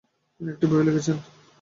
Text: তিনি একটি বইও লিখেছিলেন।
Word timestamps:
তিনি 0.41 0.49
একটি 0.51 0.65
বইও 0.69 0.85
লিখেছিলেন। 0.87 1.19